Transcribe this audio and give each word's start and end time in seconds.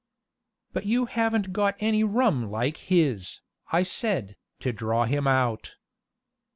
"But 0.73 0.87
you 0.87 1.05
haven't 1.05 1.53
got 1.53 1.75
any 1.79 2.03
rum 2.03 2.49
like 2.49 2.77
his," 2.77 3.41
I 3.71 3.83
said, 3.83 4.35
to 4.61 4.73
draw 4.73 5.05
him 5.05 5.27
out. 5.27 5.75